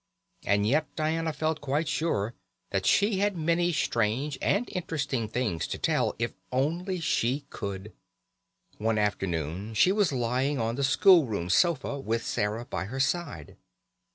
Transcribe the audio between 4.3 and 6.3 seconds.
and interesting things to tell,